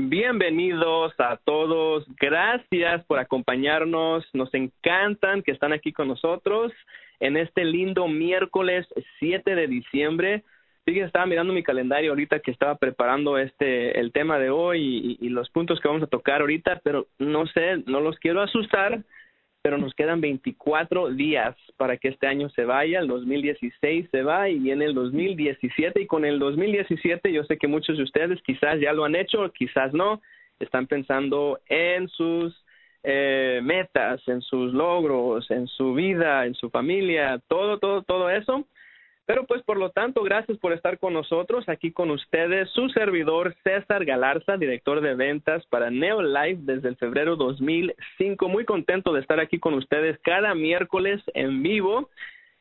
[0.00, 2.06] Bienvenidos a todos.
[2.20, 4.24] Gracias por acompañarnos.
[4.32, 6.72] Nos encantan que están aquí con nosotros
[7.18, 8.86] en este lindo miércoles
[9.18, 10.44] 7 de diciembre.
[10.86, 15.26] Sí, estaba mirando mi calendario ahorita que estaba preparando este el tema de hoy y,
[15.26, 19.00] y los puntos que vamos a tocar ahorita, pero no sé, no los quiero asustar
[19.68, 24.48] pero nos quedan 24 días para que este año se vaya, el 2016 se va
[24.48, 28.80] y viene el 2017 y con el 2017 yo sé que muchos de ustedes quizás
[28.80, 30.22] ya lo han hecho, quizás no,
[30.58, 32.64] están pensando en sus
[33.02, 38.64] eh, metas, en sus logros, en su vida, en su familia, todo, todo, todo eso
[39.28, 43.54] pero pues por lo tanto, gracias por estar con nosotros, aquí con ustedes, su servidor
[43.62, 48.48] César Galarza, director de ventas para Neolife desde el febrero 2005.
[48.48, 52.08] Muy contento de estar aquí con ustedes cada miércoles en vivo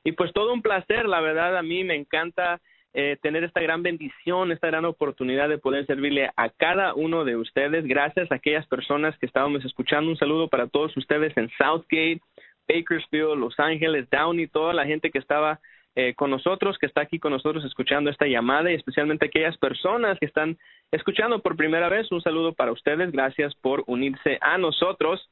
[0.04, 2.60] y pues todo un placer, la verdad a mí me encanta
[2.94, 7.38] eh, tener esta gran bendición, esta gran oportunidad de poder servirle a cada uno de
[7.38, 7.86] ustedes.
[7.86, 10.12] Gracias a aquellas personas que estábamos escuchando.
[10.12, 12.20] Un saludo para todos ustedes en Southgate,
[12.68, 15.62] Bakersfield, Los Ángeles, Downey, toda la gente que estaba
[16.00, 20.20] eh, con nosotros, que está aquí con nosotros escuchando esta llamada y especialmente aquellas personas
[20.20, 20.56] que están
[20.92, 22.12] escuchando por primera vez.
[22.12, 23.12] Un saludo para ustedes.
[23.12, 25.28] Gracias por unirse a nosotros.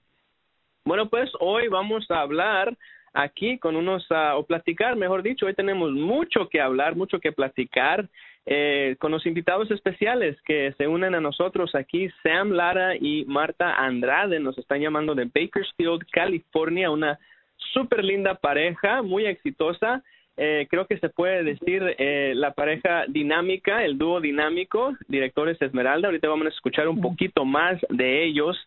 [0.84, 2.76] Bueno, pues hoy vamos a hablar
[3.14, 7.32] aquí con unos, uh, o platicar, mejor dicho, hoy tenemos mucho que hablar, mucho que
[7.32, 8.10] platicar
[8.48, 13.76] eh, con los invitados especiales que se unen a nosotros aquí, Sam Lara y Marta
[13.76, 17.20] Andrade, nos están llamando de Bakersfield, California, una
[17.56, 20.04] súper linda pareja, muy exitosa
[20.38, 26.08] eh, creo que se puede decir eh, la pareja dinámica, el dúo dinámico, directores Esmeralda.
[26.08, 28.58] Ahorita vamos a escuchar un poquito más de ellos.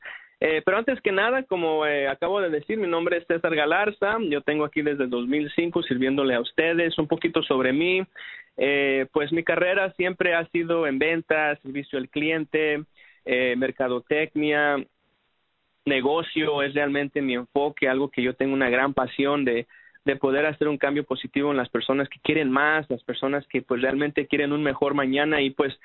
[0.41, 4.19] Eh, pero antes que nada, como eh, acabo de decir, mi nombre es César Galarza.
[4.31, 8.03] Yo tengo aquí desde el 2005 sirviéndole a ustedes un poquito sobre mí.
[8.57, 12.83] Eh, pues mi carrera siempre ha sido en ventas, servicio al cliente,
[13.25, 14.85] eh, mercadotecnia,
[15.85, 19.67] negocio es realmente mi enfoque, algo que yo tengo una gran pasión de
[20.09, 23.61] de poder hacer un cambio positivo en las personas que quieren más, las personas que
[23.61, 25.43] pues realmente quieren un mejor mañana.
[25.43, 25.79] Y pues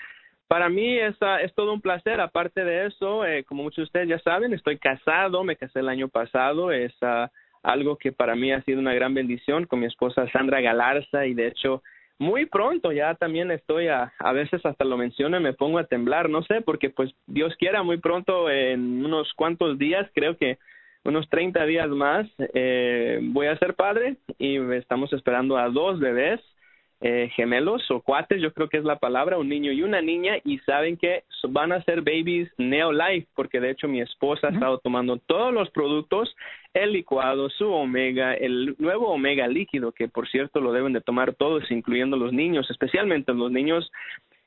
[0.47, 2.22] para mí es, ah, es todo un placer.
[2.22, 5.89] Aparte de eso, eh, como muchos de ustedes ya saben, estoy casado, me casé el
[5.89, 7.28] año pasado, es uh,
[7.63, 11.25] algo que para mí ha sido una gran bendición con mi esposa Sandra Galarza.
[11.25, 11.83] Y de hecho
[12.17, 15.88] muy pronto ya también estoy a, a veces hasta lo menciono y me pongo a
[15.88, 20.59] temblar, no sé, porque pues Dios quiera muy pronto en unos cuantos días creo que
[21.03, 26.39] unos 30 días más eh, voy a ser padre y estamos esperando a dos bebés
[27.05, 30.37] eh, gemelos o cuates, yo creo que es la palabra, un niño y una niña,
[30.45, 34.77] y saben que van a ser babies Neolife, porque de hecho mi esposa ha estado
[34.77, 36.33] tomando todos los productos,
[36.73, 41.35] el licuado, su omega, el nuevo omega líquido, que por cierto lo deben de tomar
[41.35, 43.91] todos, incluyendo los niños, especialmente los niños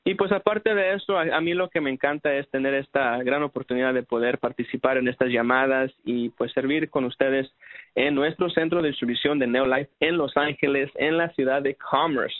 [0.07, 3.43] y pues aparte de eso, a, mí lo que me encanta es tener esta gran
[3.43, 7.51] oportunidad de poder participar en estas llamadas y pues servir con ustedes
[7.93, 12.37] en nuestro centro de distribución de Neolife en Los Ángeles, en la ciudad de Commerce.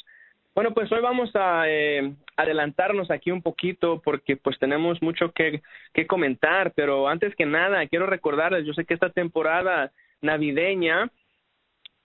[0.56, 5.62] Bueno, pues hoy vamos a eh, adelantarnos aquí un poquito porque pues tenemos mucho que,
[5.94, 9.92] que comentar, pero antes que nada quiero recordarles, yo sé que esta temporada
[10.22, 11.12] navideña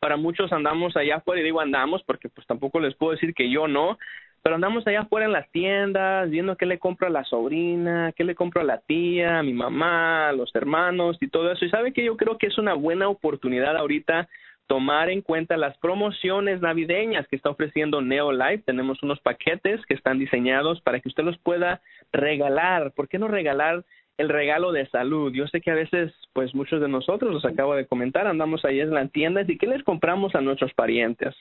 [0.01, 3.49] para muchos andamos allá afuera y digo andamos porque pues tampoco les puedo decir que
[3.49, 3.97] yo no,
[4.43, 8.25] pero andamos allá afuera en las tiendas viendo qué le compro a la sobrina, qué
[8.25, 11.65] le compro a la tía, a mi mamá, a los hermanos y todo eso.
[11.65, 14.29] Y sabe que yo creo que es una buena oportunidad ahorita
[14.67, 18.65] tomar en cuenta las promociones navideñas que está ofreciendo Neolife.
[18.65, 21.81] Tenemos unos paquetes que están diseñados para que usted los pueda
[22.13, 22.93] regalar.
[22.93, 23.85] ¿Por qué no regalar
[24.19, 25.33] el regalo de salud?
[25.33, 28.81] Yo sé que a veces, pues muchos de nosotros, los acabo de comentar, andamos ahí
[28.81, 31.35] en la tienda y ¿qué les compramos a nuestros parientes?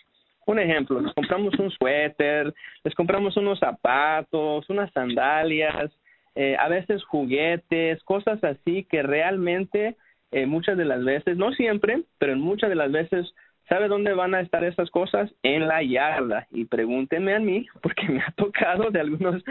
[0.51, 2.53] Un ejemplo, les compramos un suéter,
[2.83, 5.91] les compramos unos zapatos, unas sandalias,
[6.35, 9.95] eh, a veces juguetes, cosas así que realmente
[10.31, 13.33] eh, muchas de las veces, no siempre, pero en muchas de las veces,
[13.67, 15.33] ¿sabe dónde van a estar esas cosas?
[15.43, 16.47] En la yarda.
[16.51, 19.41] Y pregúntenme a mí, porque me ha tocado de algunos,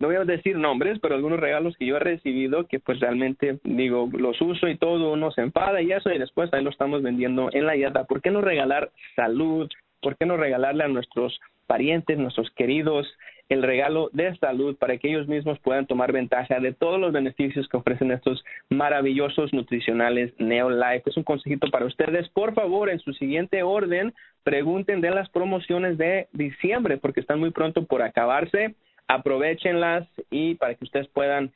[0.00, 3.58] no voy a decir nombres, pero algunos regalos que yo he recibido que pues realmente
[3.64, 7.02] digo, los uso y todo, uno se enfada y eso, y después ahí lo estamos
[7.02, 8.04] vendiendo en la yarda.
[8.04, 9.70] ¿Por qué no regalar salud,
[10.06, 13.12] ¿por qué no regalarle a nuestros parientes, nuestros queridos,
[13.48, 17.66] el regalo de salud para que ellos mismos puedan tomar ventaja de todos los beneficios
[17.68, 21.10] que ofrecen estos maravillosos nutricionales Neolife.
[21.10, 22.28] Es un consejito para ustedes.
[22.28, 24.14] Por favor, en su siguiente orden,
[24.44, 28.76] pregunten de las promociones de diciembre porque están muy pronto por acabarse.
[29.08, 31.50] Aprovechenlas y para que ustedes puedan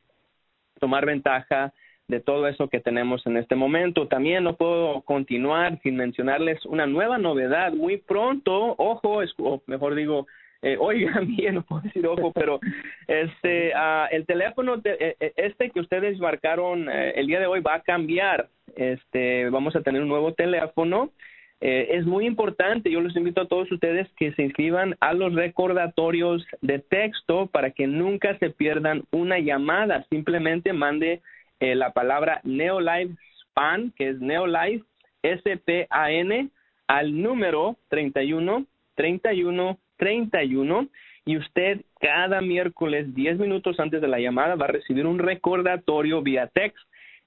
[0.81, 1.73] tomar ventaja
[2.11, 4.09] de todo eso que tenemos en este momento.
[4.09, 7.73] También no puedo continuar sin mencionarles una nueva novedad.
[7.73, 10.27] Muy pronto, ojo, o mejor digo,
[10.63, 12.61] eh, oigan bien, no puedo decir ojo, pero
[13.07, 17.83] este, uh, el teléfono, de, este que ustedes marcaron el día de hoy va a
[17.83, 18.49] cambiar.
[18.77, 21.11] Este, vamos a tener un nuevo teléfono.
[21.63, 25.35] Eh, es muy importante, yo les invito a todos ustedes que se inscriban a los
[25.35, 30.07] recordatorios de texto para que nunca se pierdan una llamada.
[30.09, 31.21] Simplemente mande
[31.61, 34.85] eh, la palabra Neolife SPAN, que es Neolife
[35.23, 36.49] S-P-A-N,
[36.87, 38.67] al número 31
[38.97, 40.89] 31 31
[41.27, 46.23] y usted cada miércoles 10 minutos antes de la llamada va a recibir un recordatorio
[46.23, 46.81] vía texto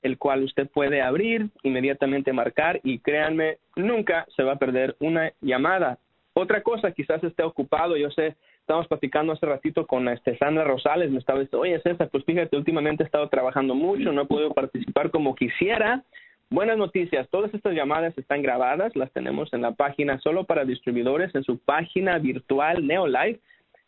[0.03, 5.31] el cual usted puede abrir, inmediatamente marcar y créanme, nunca se va a perder una
[5.39, 5.97] llamada.
[6.33, 11.11] Otra cosa, quizás esté ocupado, yo sé, estamos platicando hace ratito con este Sandra Rosales,
[11.11, 14.53] me estaba diciendo, oye César, pues fíjate, últimamente he estado trabajando mucho, no he podido
[14.53, 16.01] participar como quisiera.
[16.49, 21.35] Buenas noticias, todas estas llamadas están grabadas, las tenemos en la página solo para distribuidores,
[21.35, 23.41] en su página virtual Neolife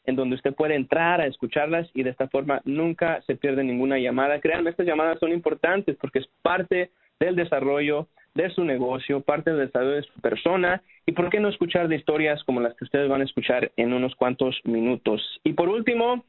[0.07, 3.98] en donde usted puede entrar a escucharlas y de esta forma nunca se pierde ninguna
[3.98, 4.39] llamada.
[4.39, 9.68] Créanme, estas llamadas son importantes porque es parte del desarrollo de su negocio, parte del
[9.68, 13.10] desarrollo de su persona y por qué no escuchar de historias como las que ustedes
[13.10, 15.22] van a escuchar en unos cuantos minutos.
[15.44, 16.24] Y por último,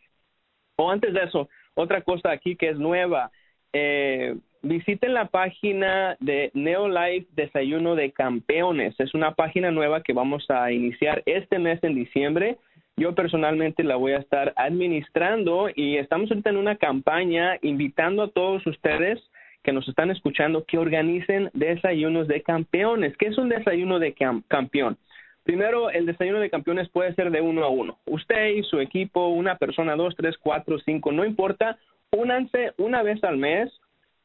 [0.77, 3.31] o antes de eso, otra cosa aquí que es nueva,
[3.73, 8.99] eh, visiten la página de Neolife Desayuno de Campeones.
[8.99, 12.57] Es una página nueva que vamos a iniciar este mes en diciembre
[12.99, 18.31] yo personalmente la voy a estar administrando y estamos ahorita en una campaña invitando a
[18.31, 19.21] todos ustedes
[19.67, 23.17] que nos están escuchando que organicen desayunos de campeones.
[23.17, 24.15] ¿Qué es un desayuno de
[24.47, 24.97] campeón?
[25.43, 27.99] Primero, el desayuno de campeones puede ser de uno a uno.
[28.07, 31.79] Usted y su equipo, una persona, dos, tres, cuatro, cinco, no importa.
[32.13, 33.69] Únanse una vez al mes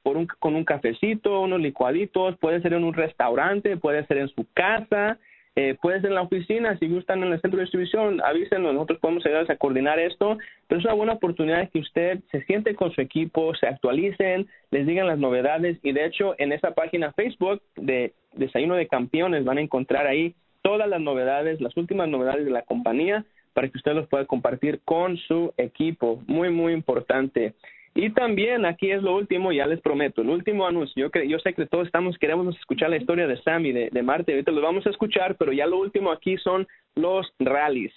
[0.03, 2.37] por un, con un cafecito, unos licuaditos.
[2.37, 5.17] Puede ser en un restaurante, puede ser en su casa
[5.55, 8.99] eh, puede ser en la oficina, si gustan en el centro de distribución, avísenos, nosotros
[8.99, 10.37] podemos ayudarles a coordinar esto,
[10.67, 14.87] pero es una buena oportunidad que usted se siente con su equipo, se actualicen, les
[14.87, 19.57] digan las novedades y de hecho en esa página Facebook de Desayuno de Campeones van
[19.57, 23.93] a encontrar ahí todas las novedades, las últimas novedades de la compañía para que usted
[23.93, 26.23] los pueda compartir con su equipo.
[26.27, 27.55] Muy, muy importante.
[27.93, 31.11] Y también aquí es lo último, ya les prometo, el último anuncio.
[31.13, 34.31] Yo, yo sé que todos estamos, queremos escuchar la historia de Sammy, de, de Marte,
[34.31, 37.93] ahorita lo vamos a escuchar, pero ya lo último aquí son los rallies.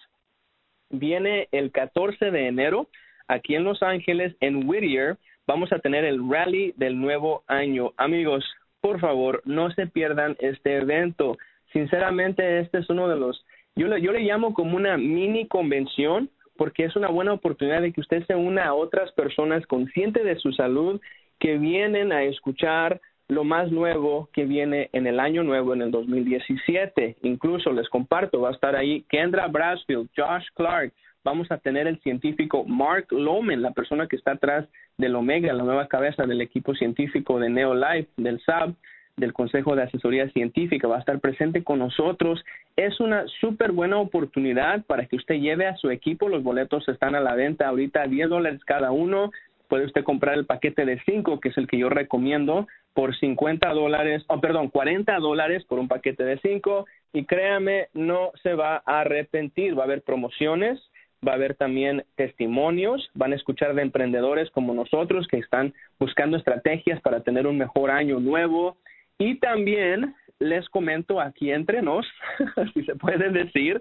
[0.91, 2.89] Viene el 14 de enero,
[3.29, 7.93] aquí en Los Ángeles, en Whittier, vamos a tener el rally del nuevo año.
[7.97, 8.45] Amigos,
[8.81, 11.39] por favor, no se pierdan este evento.
[11.73, 13.45] Sinceramente, este es uno de los,
[13.77, 18.01] yo yo le llamo como una mini convención porque es una buena oportunidad de que
[18.01, 21.01] usted se una a otras personas conscientes de su salud
[21.39, 25.91] que vienen a escuchar lo más nuevo que viene en el año nuevo, en el
[25.91, 27.17] 2017.
[27.23, 30.93] Incluso les comparto, va a estar ahí Kendra Brasfield, Josh Clark,
[31.25, 34.69] vamos a tener el científico Mark Loman, la persona que está atrás
[34.99, 38.75] del Omega, la nueva cabeza del equipo científico de Neolife, del SAB,
[39.17, 42.45] del Consejo de Asesoría Científica va a estar presente con nosotros.
[42.77, 46.29] Es una súper buena oportunidad para que usted lleve a su equipo.
[46.29, 49.31] Los boletos están a la venta ahorita a 10 dólares cada uno.
[49.69, 53.69] Puede usted comprar el paquete de 5, que es el que yo recomiendo, por 50
[53.71, 56.87] dólares, oh, perdón, 40 dólares por un paquete de 5.
[57.13, 59.79] Y créame, no se va a arrepentir.
[59.79, 60.81] Va a haber promociones,
[61.27, 66.37] va a haber también testimonios, van a escuchar de emprendedores como nosotros que están buscando
[66.37, 68.77] estrategias para tener un mejor año nuevo
[69.19, 72.07] y también les comento aquí entre nos,
[72.75, 73.81] si se puede decir,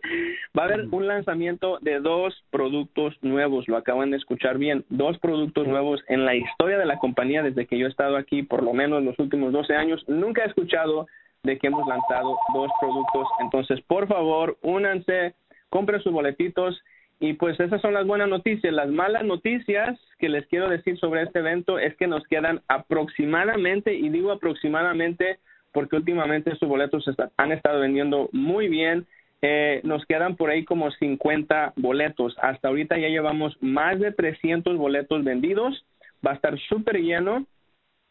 [0.57, 5.17] va a haber un lanzamiento de dos productos nuevos, lo acaban de escuchar bien, dos
[5.19, 8.63] productos nuevos en la historia de la compañía desde que yo he estado aquí, por
[8.63, 11.07] lo menos los últimos 12 años, nunca he escuchado
[11.43, 15.33] de que hemos lanzado dos productos, entonces por favor, únanse,
[15.69, 16.81] compren sus boletitos
[17.20, 18.74] y pues esas son las buenas noticias.
[18.74, 23.93] Las malas noticias que les quiero decir sobre este evento es que nos quedan aproximadamente,
[23.93, 25.39] y digo aproximadamente
[25.72, 27.05] porque últimamente estos boletos
[27.38, 29.08] han estado vendiendo muy bien.
[29.41, 32.36] Eh, nos quedan por ahí como 50 boletos.
[32.41, 35.86] Hasta ahorita ya llevamos más de 300 boletos vendidos.
[36.25, 37.46] Va a estar súper lleno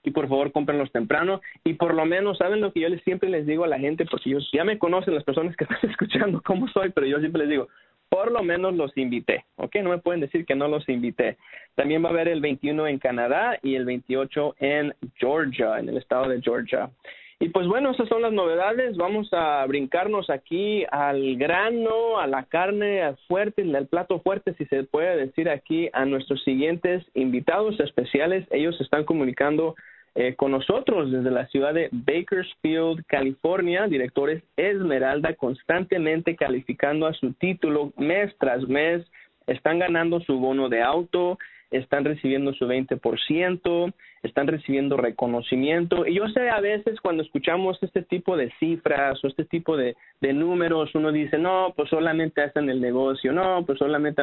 [0.02, 3.30] y por favor cómprenlos temprano y por lo menos saben lo que yo les, siempre
[3.30, 6.42] les digo a la gente porque ellos ya me conocen las personas que están escuchando
[6.44, 7.68] cómo soy, pero yo siempre les digo,
[8.12, 9.76] por lo menos los invité, ¿ok?
[9.76, 11.38] No me pueden decir que no los invité.
[11.76, 15.96] También va a haber el 21 en Canadá y el 28 en Georgia, en el
[15.96, 16.90] estado de Georgia.
[17.40, 18.98] Y pues bueno, esas son las novedades.
[18.98, 24.66] Vamos a brincarnos aquí al grano, a la carne al fuerte, al plato fuerte, si
[24.66, 28.46] se puede decir aquí, a nuestros siguientes invitados especiales.
[28.50, 29.74] Ellos están comunicando
[30.14, 37.32] eh, con nosotros desde la ciudad de Bakersfield, California, directores Esmeralda, constantemente calificando a su
[37.32, 39.06] título mes tras mes,
[39.46, 41.38] están ganando su bono de auto,
[41.70, 46.06] están recibiendo su 20%, están recibiendo reconocimiento.
[46.06, 49.96] Y yo sé a veces cuando escuchamos este tipo de cifras o este tipo de,
[50.20, 54.22] de números, uno dice, no, pues solamente hacen el negocio, no, pues solamente...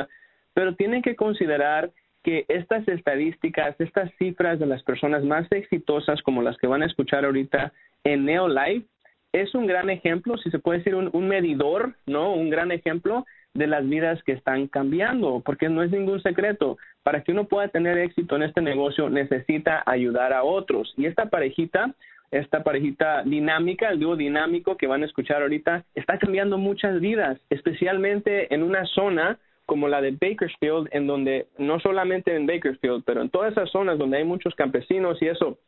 [0.53, 1.91] Pero tienen que considerar
[2.23, 6.85] que estas estadísticas, estas cifras de las personas más exitosas como las que van a
[6.85, 7.71] escuchar ahorita
[8.03, 8.87] en Neolife,
[9.31, 12.33] es un gran ejemplo, si se puede decir un, medidor, ¿no?
[12.33, 16.77] Un gran ejemplo de las vidas que están cambiando, porque no es ningún secreto.
[17.03, 20.93] Para que uno pueda tener éxito en este negocio necesita ayudar a otros.
[20.97, 21.93] Y esta parejita,
[22.31, 27.39] esta parejita dinámica, el dúo dinámico que van a escuchar ahorita, está cambiando muchas vidas,
[27.49, 29.37] especialmente en una zona
[29.69, 33.99] como la de Bakersfield, en donde no solamente en Bakersfield, pero en todas esas zonas
[33.99, 35.59] donde hay muchos campesinos y eso,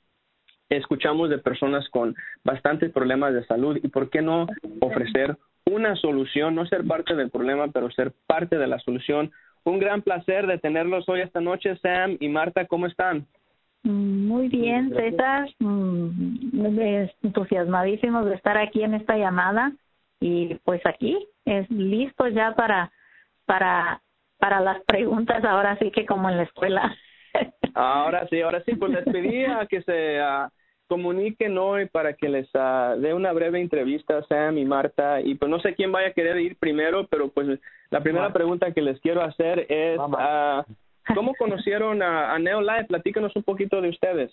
[0.69, 4.47] escuchamos de personas con bastantes problemas de salud y por qué no
[4.79, 5.37] ofrecer
[5.69, 9.31] una solución, no ser parte del problema, pero ser parte de la solución.
[9.63, 13.27] Un gran placer de tenerlos hoy esta noche, Sam y Marta, ¿cómo están?
[13.83, 16.65] Muy bien, César, mm,
[17.21, 19.73] entusiasmadísimos de estar aquí en esta llamada
[20.19, 22.91] y pues aquí es listo ya para
[23.51, 24.01] para
[24.39, 26.95] para las preguntas ahora sí que como en la escuela.
[27.75, 30.19] Ahora sí, ahora sí, pues les pedí a que se
[30.87, 35.21] comuniquen hoy para que les uh, dé una breve entrevista a Sam y Marta.
[35.21, 38.71] Y pues no sé quién vaya a querer ir primero, pero pues la primera pregunta
[38.71, 40.63] que les quiero hacer es, uh,
[41.13, 42.85] ¿cómo conocieron a, a Neolife?
[42.85, 44.31] Platícanos un poquito de ustedes.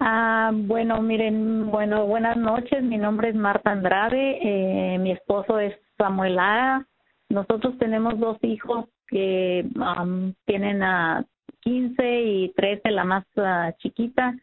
[0.00, 2.82] Ah, bueno, miren, bueno, buenas noches.
[2.82, 4.38] Mi nombre es Marta Andrade.
[4.42, 6.86] Eh, mi esposo es Samuel Lara.
[7.28, 11.24] Nosotros tenemos dos hijos que um, tienen a
[11.60, 14.34] 15 y 13, la más uh, chiquita.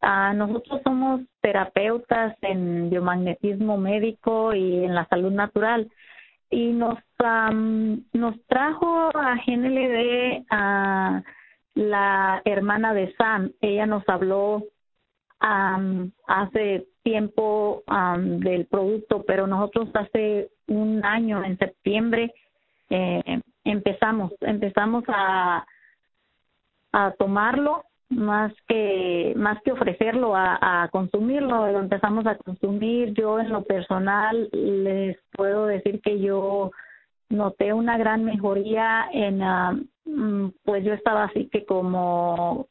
[0.00, 5.90] Ah, nosotros somos terapeutas en biomagnetismo médico y en la salud natural
[6.50, 6.98] y nos
[8.12, 11.22] nos trajo a GNLD a
[11.74, 13.52] la hermana de Sam.
[13.60, 14.62] Ella nos habló
[15.40, 17.82] hace tiempo
[18.26, 22.32] del producto, pero nosotros hace un año, en septiembre,
[22.90, 25.64] eh, empezamos, empezamos a,
[26.92, 33.12] a tomarlo más que más que ofrecerlo a, consumirlo lo empezamos a consumir.
[33.14, 36.70] Yo en lo personal les puedo decir que yo
[37.28, 42.66] noté una gran mejoría en uh, pues yo estaba así que como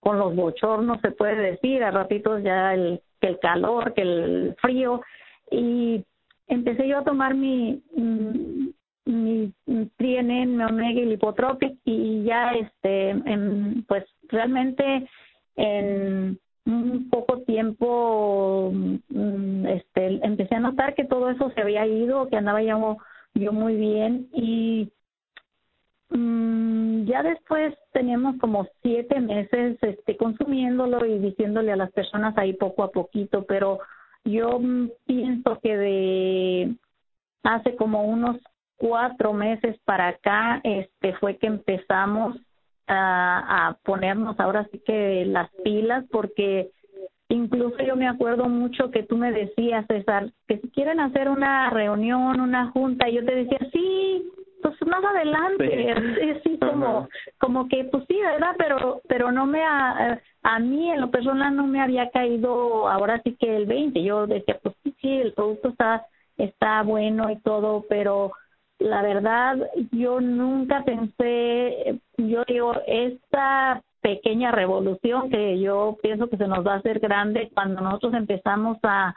[0.00, 4.56] con los bochornos se puede decir a ratitos ya el que el calor que el
[4.60, 5.02] frío.
[5.50, 6.04] Y
[6.48, 8.68] empecé yo a tomar mi mm,
[9.06, 9.52] mi
[9.96, 15.08] Trienen, mi Omega y Lipotropic y ya este en, pues realmente
[15.56, 22.28] en un poco tiempo mm, este empecé a notar que todo eso se había ido,
[22.28, 22.98] que andaba yo,
[23.34, 24.90] yo muy bien y
[26.10, 32.82] ya después teníamos como siete meses este consumiéndolo y diciéndole a las personas ahí poco
[32.82, 33.78] a poquito, pero
[34.24, 34.60] yo
[35.06, 36.74] pienso que de
[37.44, 38.36] hace como unos
[38.76, 42.36] cuatro meses para acá este fue que empezamos
[42.86, 46.70] a, a ponernos ahora sí que las pilas porque
[47.28, 51.70] incluso yo me acuerdo mucho que tú me decías César que si quieren hacer una
[51.70, 54.26] reunión una junta yo te decía sí
[54.62, 55.94] pues más adelante
[56.44, 61.00] sí, como como que pues sí verdad pero pero no me a, a mí en
[61.00, 64.94] lo personal no me había caído ahora sí que el 20 yo decía pues sí
[65.00, 68.32] sí el producto está está bueno y todo pero
[68.80, 69.58] la verdad
[69.92, 76.74] yo nunca pensé, yo digo, esta pequeña revolución que yo pienso que se nos va
[76.74, 79.14] a hacer grande cuando nosotros empezamos a,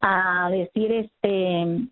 [0.00, 1.86] a decir, este,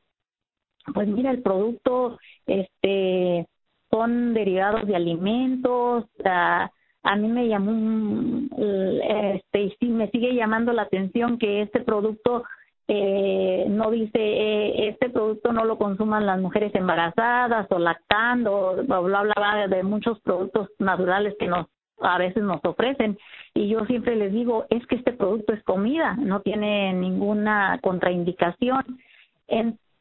[0.92, 3.46] pues mira, el producto, este,
[3.90, 6.70] son derivados de alimentos, a,
[7.02, 12.44] a mí me llamó, este, y sí, me sigue llamando la atención que este producto
[12.86, 19.00] eh, no dice eh, este producto no lo consuman las mujeres embarazadas o lactando, bla
[19.00, 21.66] bla bla de muchos productos naturales que nos
[22.00, 23.16] a veces nos ofrecen
[23.54, 28.98] y yo siempre les digo es que este producto es comida, no tiene ninguna contraindicación.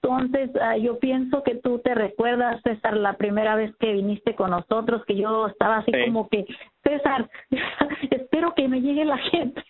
[0.04, 4.52] Entonces ah, yo pienso que tú te recuerdas César la primera vez que viniste con
[4.52, 6.46] nosotros que yo estaba así como que
[6.84, 7.30] César
[8.12, 9.64] espero que me llegue la gente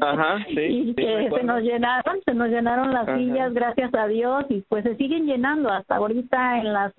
[0.00, 4.44] Ajá, sí, y que se nos llenaron, se nos llenaron las sillas, gracias a Dios,
[4.50, 5.70] y pues se siguen llenando.
[5.70, 6.92] Hasta ahorita en las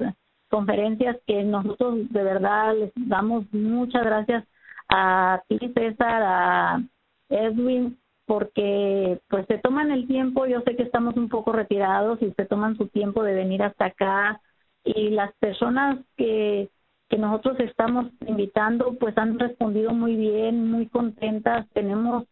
[0.49, 4.43] conferencias que nosotros de verdad les damos muchas gracias
[4.89, 6.81] a ti, César, a,
[7.29, 7.98] Edwin,
[8.29, 12.45] porque pues se toman el tiempo, yo sé que estamos un poco retirados y se
[12.45, 14.39] toman su tiempo de venir hasta acá
[14.83, 16.69] y las personas que
[17.09, 22.25] que nosotros estamos invitando pues han respondido muy bien, muy contentas, tenemos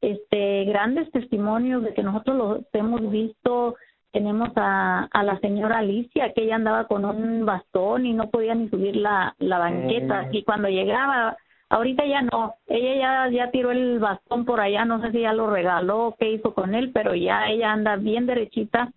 [0.00, 3.76] este grandes testimonios de que nosotros los hemos visto,
[4.12, 8.54] tenemos a, a la señora Alicia que ella andaba con un bastón y no podía
[8.54, 10.30] ni subir la, la banqueta.
[10.32, 11.36] Y cuando llegaba
[11.68, 15.32] ahorita ya no, ella ya ya tiró el bastón por allá, no sé si ya
[15.32, 18.92] lo regaló, qué hizo con él, pero ya ella anda bien derechita.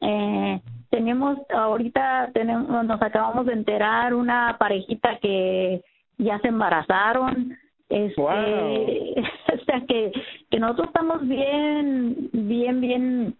[0.00, 0.60] Eh,
[0.90, 5.82] tenemos ahorita tenemos nos acabamos de enterar una parejita que
[6.18, 7.56] ya se embarazaron.
[7.88, 8.20] Este
[9.54, 10.12] o sea que
[10.50, 13.36] que nosotros estamos bien bien bien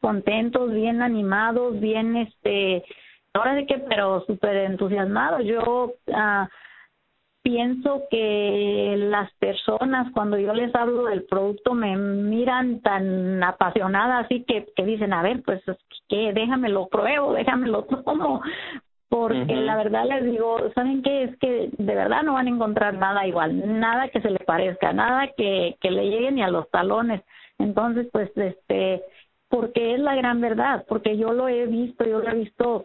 [0.00, 2.84] contentos bien animados bien este
[3.32, 6.48] ahora sí que pero súper entusiasmados yo ah,
[7.48, 14.44] pienso que las personas cuando yo les hablo del producto me miran tan apasionada así
[14.44, 15.62] que, que dicen, a ver, pues
[16.10, 18.42] que déjame lo pruebo, déjame lo tomo,
[19.08, 21.22] porque la verdad les digo, ¿saben qué?
[21.22, 24.92] Es que de verdad no van a encontrar nada igual, nada que se le parezca,
[24.92, 27.22] nada que, que le llegue ni a los talones.
[27.58, 29.02] Entonces, pues, este,
[29.48, 32.84] porque es la gran verdad, porque yo lo he visto, yo lo he visto,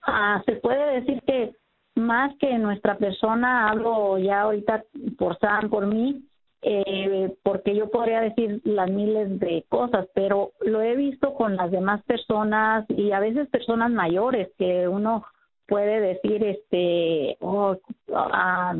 [0.00, 1.52] ah, se puede decir que
[1.94, 4.84] más que nuestra persona, hablo ya ahorita
[5.16, 6.24] por Sam, por mí,
[6.62, 11.70] eh, porque yo podría decir las miles de cosas, pero lo he visto con las
[11.70, 15.24] demás personas y a veces personas mayores que uno
[15.66, 17.76] puede decir, este, oh,
[18.14, 18.74] ah,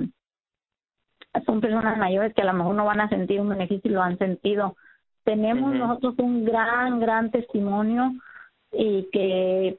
[1.45, 4.03] son personas mayores que a lo mejor no van a sentir un beneficio y lo
[4.03, 4.77] han sentido.
[5.25, 8.13] Tenemos nosotros un gran, gran testimonio
[8.73, 9.79] y que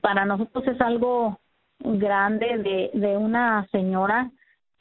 [0.00, 1.38] para nosotros es algo
[1.84, 4.30] grande de, de una señora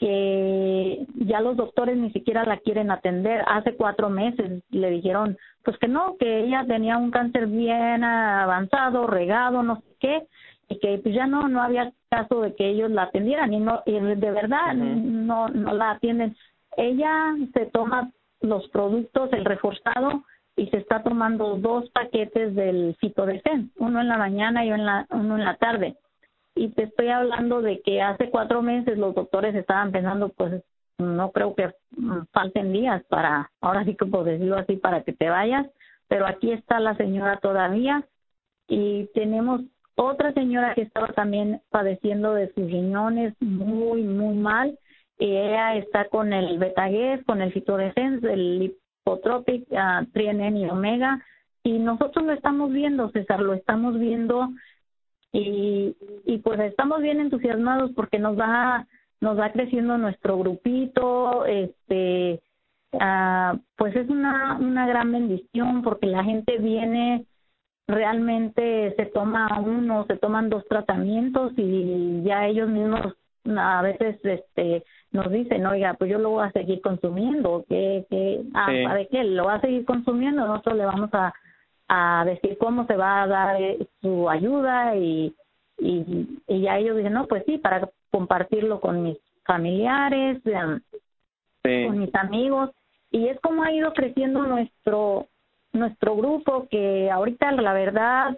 [0.02, 3.44] que ya los doctores ni siquiera la quieren atender.
[3.48, 9.06] Hace cuatro meses le dijeron, pues que no, que ella tenía un cáncer bien avanzado,
[9.06, 10.28] regado, no sé qué,
[10.70, 13.84] y que pues ya no, no había caso de que ellos la atendieran y no,
[13.86, 16.36] y de verdad no, no la atienden.
[16.78, 20.24] Ella se toma los productos, el reforzado,
[20.56, 24.86] y se está tomando dos paquetes del citodecen, uno en la mañana y uno en
[24.86, 25.96] la, uno en la tarde
[26.56, 30.64] y te estoy hablando de que hace cuatro meses los doctores estaban pensando, pues
[30.98, 31.74] no creo que
[32.32, 35.68] falten días para, ahora sí que puedo decirlo así, para que te vayas,
[36.08, 38.06] pero aquí está la señora todavía
[38.68, 39.62] y tenemos
[39.96, 44.78] otra señora que estaba también padeciendo de sus riñones muy, muy mal.
[45.20, 51.24] Y ella está con el Betaguer, con el Fitodefense, el Lipotropic, uh, y Omega.
[51.64, 54.50] Y nosotros lo estamos viendo, César, lo estamos viendo
[55.32, 58.88] y, y pues estamos bien entusiasmados porque nos va
[59.22, 62.42] nos va creciendo nuestro grupito este
[63.00, 67.26] ah, pues es una una gran bendición porque la gente viene
[67.88, 73.16] realmente se toma uno se toman dos tratamientos y ya ellos mismos
[73.58, 78.44] a veces este nos dicen oiga pues yo lo voy a seguir consumiendo que que
[78.54, 79.24] ah, ¿sabe qué?
[79.24, 81.34] lo va a seguir consumiendo nosotros le vamos a
[81.94, 85.36] a decir cómo se va a dar eh, su ayuda y,
[85.78, 90.42] y, y ya ellos dicen, no, pues sí, para compartirlo con mis familiares,
[91.62, 92.70] con mis amigos.
[93.12, 95.28] Y es como ha ido creciendo nuestro
[95.74, 98.38] nuestro grupo que ahorita la verdad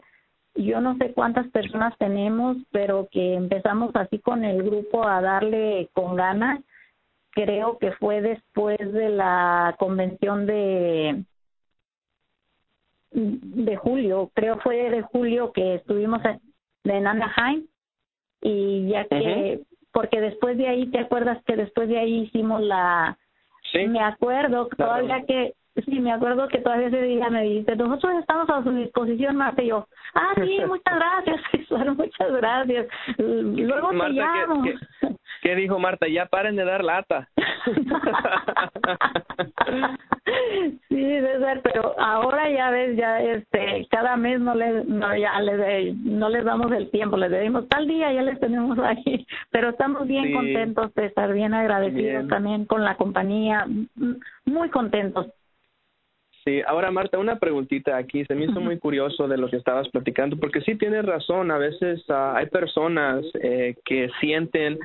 [0.55, 5.89] yo no sé cuántas personas tenemos, pero que empezamos así con el grupo a darle
[5.93, 6.59] con ganas.
[7.31, 11.23] Creo que fue después de la convención de
[13.13, 16.21] de julio, creo fue de julio que estuvimos
[16.83, 17.65] de Anaheim
[18.41, 23.17] y ya que porque después de ahí te acuerdas que después de ahí hicimos la
[23.71, 23.87] sí.
[23.87, 25.53] me acuerdo todavía que
[25.85, 29.61] sí me acuerdo que todavía ese día me dijiste nosotros estamos a su disposición Marta
[29.61, 31.41] y yo ah sí muchas gracias
[31.97, 34.63] muchas gracias luego te llamo
[35.43, 36.07] ¿Qué dijo Marta?
[36.07, 37.27] Ya paren de dar lata.
[40.87, 45.97] sí, César, pero ahora ya ves, ya este, cada mes no les, no, ya les,
[45.97, 50.07] no les damos el tiempo, les decimos tal día, ya les tenemos ahí, pero estamos
[50.07, 53.67] bien contentos de estar bien agradecidos también con la compañía,
[54.45, 55.27] muy contentos.
[56.45, 58.23] Sí, ahora Marta, una preguntita aquí.
[58.25, 61.51] Se me hizo muy curioso de lo que estabas platicando, porque sí tienes razón.
[61.51, 64.77] A veces uh, hay personas eh, que sienten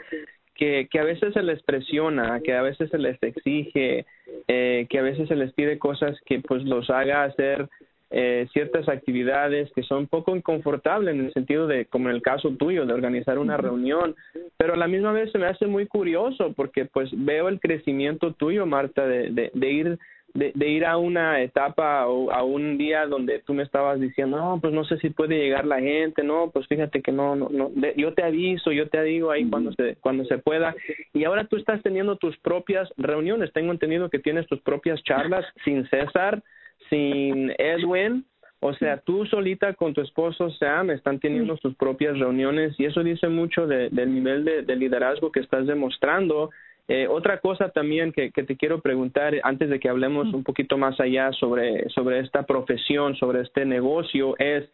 [0.58, 4.04] que, que a veces se les presiona, que a veces se les exige,
[4.48, 7.68] eh, que a veces se les pide cosas que pues los haga hacer
[8.10, 12.50] eh, ciertas actividades que son poco inconfortables en el sentido de, como en el caso
[12.50, 14.16] tuyo, de organizar una reunión,
[14.56, 18.32] pero a la misma vez se me hace muy curioso porque pues veo el crecimiento
[18.32, 19.98] tuyo, Marta, de, de, de ir
[20.34, 24.36] de, de, ir a una etapa o a un día donde tú me estabas diciendo,
[24.36, 27.48] no, pues no sé si puede llegar la gente, no, pues fíjate que no, no,
[27.48, 30.74] no yo te aviso, yo te digo ahí cuando se, cuando se pueda.
[31.14, 33.52] Y ahora tú estás teniendo tus propias reuniones.
[33.52, 36.42] Tengo entendido que tienes tus propias charlas sin César,
[36.90, 38.24] sin Edwin.
[38.60, 43.04] O sea, tú solita con tu esposo Sam están teniendo sus propias reuniones y eso
[43.04, 46.50] dice mucho de, del nivel de, de liderazgo que estás demostrando
[46.88, 50.78] eh, otra cosa también que, que, te quiero preguntar antes de que hablemos un poquito
[50.78, 54.64] más allá sobre, sobre esta profesión, sobre este negocio, es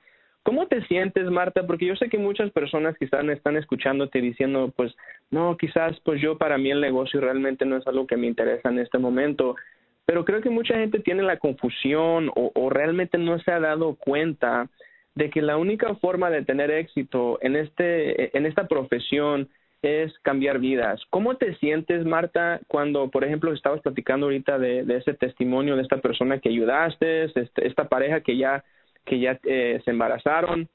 [0.44, 1.66] ¿cómo te sientes, Marta?
[1.66, 4.94] Porque yo sé que muchas personas quizás están escuchándote diciendo, pues,
[5.30, 8.68] no, quizás pues yo para mí el negocio realmente no es algo que me interesa
[8.68, 9.56] en este momento.
[10.06, 13.96] Pero creo que mucha gente tiene la confusión o, o realmente no se ha dado
[13.96, 14.68] cuenta
[15.14, 19.48] de que la única forma de tener éxito en, este, en esta profesión
[19.84, 21.02] es cambiar vidas.
[21.10, 25.98] ¿Cómo te sientes, Marta, cuando, por ejemplo, estabas platicando ahorita de, ese testimonio de esta
[25.98, 28.64] persona que ayudaste, este, esta pareja que ya,
[29.04, 30.68] que ya eh, se embarazaron?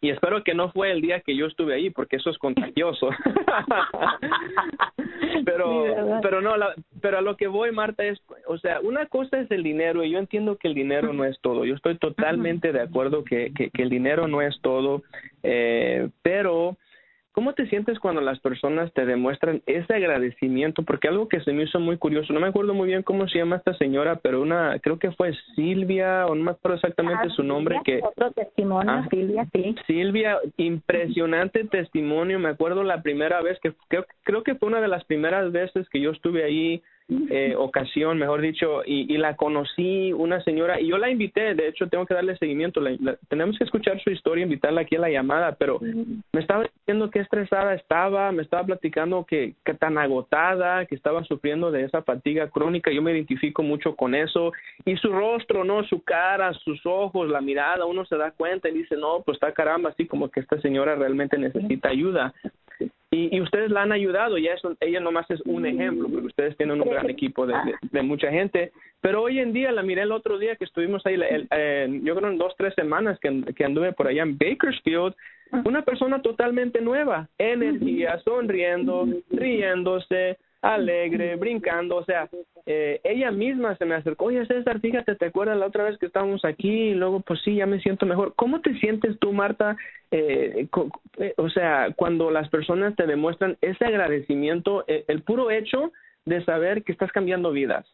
[0.00, 3.10] Y espero que no fue el día que yo estuve ahí, porque eso es contagioso.
[5.44, 6.54] pero, pero no,
[7.02, 10.12] pero a lo que voy, Marta, es, o sea, una cosa es el dinero, y
[10.12, 11.64] yo entiendo que el dinero no es todo.
[11.64, 15.02] Yo estoy totalmente de acuerdo que, que, que el dinero no es todo,
[15.42, 16.78] eh, pero
[17.38, 20.82] ¿Cómo te sientes cuando las personas te demuestran ese agradecimiento?
[20.82, 23.38] Porque algo que se me hizo muy curioso, no me acuerdo muy bien cómo se
[23.38, 27.34] llama esta señora, pero una, creo que fue Silvia, o no me acuerdo exactamente ah,
[27.36, 27.80] su nombre.
[27.84, 29.76] que Otro testimonio, ah, Silvia, sí.
[29.86, 32.40] Silvia, impresionante testimonio.
[32.40, 35.88] Me acuerdo la primera vez que creo, creo que fue una de las primeras veces
[35.90, 40.88] que yo estuve ahí eh, ocasión, mejor dicho, y, y, la conocí, una señora, y
[40.88, 42.82] yo la invité, de hecho tengo que darle seguimiento,
[43.28, 47.20] tenemos que escuchar su historia, invitarla aquí a la llamada, pero me estaba diciendo que
[47.20, 52.50] estresada estaba, me estaba platicando que, que tan agotada, que estaba sufriendo de esa fatiga
[52.50, 54.52] crónica, yo me identifico mucho con eso,
[54.84, 55.84] y su rostro, ¿no?
[55.84, 59.52] Su cara, sus ojos, la mirada, uno se da cuenta y dice, no, pues está
[59.52, 62.34] caramba, así como que esta señora realmente necesita ayuda.
[63.10, 66.56] Y, y, ustedes la han ayudado, y eso, ella nomás es un ejemplo, porque ustedes
[66.58, 70.12] tienen un gran equipo de, de, mucha gente, pero hoy en día, la miré el
[70.12, 73.64] otro día que estuvimos ahí, el, eh, yo creo en dos, tres semanas que, que
[73.64, 75.14] anduve por allá en Bakersfield,
[75.64, 82.28] una persona totalmente nueva, energía, sonriendo, riéndose, alegre, brincando, o sea,
[82.66, 86.06] eh, ella misma se me acercó, oye César, fíjate, ¿te acuerdas la otra vez que
[86.06, 86.68] estábamos aquí?
[86.68, 88.34] Y luego, pues sí, ya me siento mejor.
[88.34, 89.76] ¿Cómo te sientes tú, Marta?
[90.10, 90.68] Eh,
[91.18, 95.92] eh, o sea, cuando las personas te demuestran ese agradecimiento, eh, el puro hecho
[96.24, 97.86] de saber que estás cambiando vidas.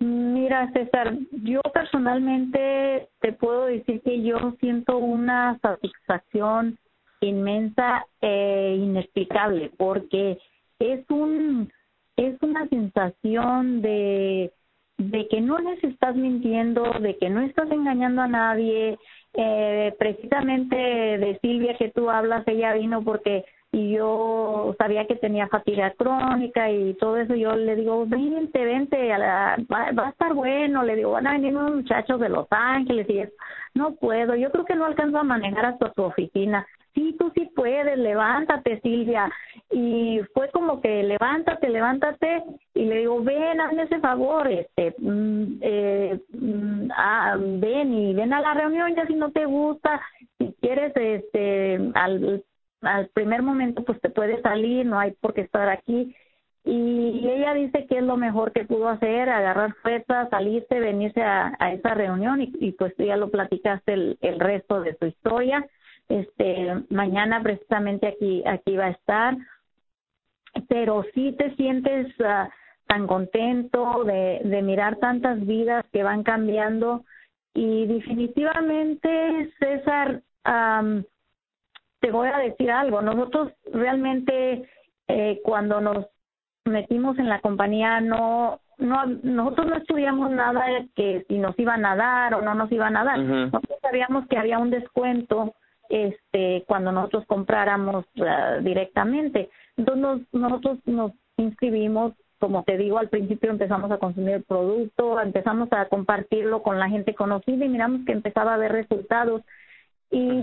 [0.00, 6.76] Mira, César, yo personalmente te puedo decir que yo siento una satisfacción
[7.20, 10.38] inmensa e inexplicable porque
[10.82, 11.70] es un
[12.16, 14.52] es una sensación de
[14.98, 18.98] de que no les estás mintiendo, de que no estás engañando a nadie.
[19.34, 25.48] Eh, precisamente de Silvia que tú hablas, ella vino porque y yo sabía que tenía
[25.48, 30.34] fatiga crónica y todo eso, yo le digo, vente, vente, a va, va, a estar
[30.34, 33.32] bueno, le digo, van a venir unos muchachos de Los Ángeles y eso,
[33.72, 37.50] no puedo, yo creo que no alcanzo a manejar hasta tu oficina, sí, tú sí
[37.54, 39.30] puedes, levántate Silvia,
[39.70, 42.42] y fue como que levántate, levántate,
[42.74, 48.32] y le digo, ven, hazme ese favor, este, mm, eh, mm, ah, ven y ven
[48.32, 50.00] a la reunión, ya si no te gusta,
[50.38, 52.44] si quieres, este, al
[52.82, 56.14] al primer momento pues te puede salir, no hay por qué estar aquí.
[56.64, 61.52] Y ella dice que es lo mejor que pudo hacer, agarrar fuerzas, salirse, venirse a,
[61.72, 65.66] esa reunión y, y, pues ya lo platicaste el, el resto de su historia.
[66.08, 69.36] Este, mañana precisamente aquí, aquí va a estar.
[70.68, 72.48] Pero sí te sientes uh,
[72.86, 77.04] tan contento de, de mirar tantas vidas que van cambiando
[77.54, 81.02] y definitivamente César um,
[82.00, 84.68] te voy a decir algo, nosotros realmente
[85.08, 86.06] eh, cuando nos
[86.64, 90.64] metimos en la compañía no no nosotros no estudiamos nada
[90.96, 93.18] que si nos iban a dar o no nos iban a dar.
[93.20, 95.54] Nosotros sabíamos que había un descuento
[95.92, 99.50] este cuando nosotros compráramos uh, directamente.
[99.76, 105.68] Entonces nosotros nos inscribimos, como te digo, al principio empezamos a consumir el producto, empezamos
[105.72, 109.42] a compartirlo con la gente conocida y miramos que empezaba a haber resultados.
[110.10, 110.42] Y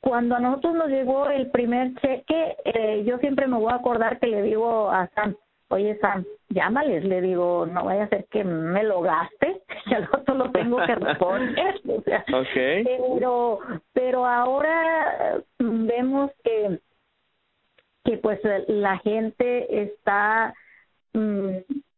[0.00, 4.18] cuando a nosotros nos llegó el primer cheque, eh, yo siempre me voy a acordar
[4.18, 5.36] que le digo a Sam,
[5.68, 10.08] oye Sam, llámales, le digo, no vaya a ser que me lo gaste, y al
[10.12, 11.80] otro lo tengo que responder.
[11.88, 13.60] o sea, pero,
[13.92, 16.78] pero ahora vemos que,
[18.04, 20.54] que pues la gente está
[21.12, 21.48] mm,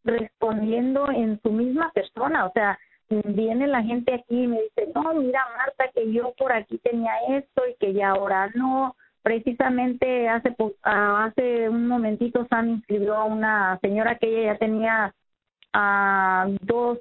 [0.05, 2.79] respondiendo en su misma persona, o sea,
[3.11, 7.13] viene la gente aquí y me dice, no, mira Marta, que yo por aquí tenía
[7.29, 8.95] esto y que ya ahora no.
[9.23, 15.15] Precisamente hace ah, hace un momentito Sam inscribió a una señora que ella ya tenía
[15.73, 16.99] a dos,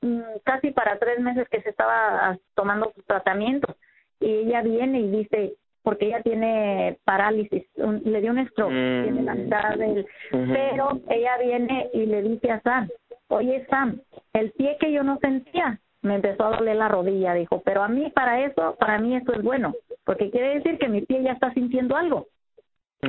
[0.00, 3.76] mm, casi para tres meses que se estaba tomando sus tratamientos
[4.20, 9.34] y ella viene y dice, porque ella tiene parálisis, le dio un stroke, tiene la
[9.34, 9.38] mm.
[9.38, 12.88] mitad del, pero ella viene y le dice a Sam,
[13.28, 14.00] oye Sam,
[14.32, 17.88] el pie que yo no sentía, me empezó a doler la rodilla, dijo, pero a
[17.88, 21.32] mí para eso, para mí eso es bueno, porque quiere decir que mi pie ya
[21.32, 22.26] está sintiendo algo.